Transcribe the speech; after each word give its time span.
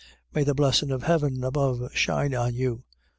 u 0.01 0.05
May 0.33 0.43
the 0.43 0.55
blessin' 0.55 0.89
of 0.89 1.03
Heaven 1.03 1.43
above 1.43 1.93
shine 1.95 2.33
on 2.33 2.55
you 2.55 2.85